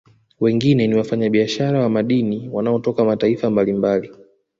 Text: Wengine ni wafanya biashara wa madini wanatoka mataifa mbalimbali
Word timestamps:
Wengine 0.39 0.87
ni 0.87 0.95
wafanya 0.95 1.29
biashara 1.29 1.79
wa 1.79 1.89
madini 1.89 2.49
wanatoka 2.53 3.03
mataifa 3.05 3.49
mbalimbali 3.49 4.11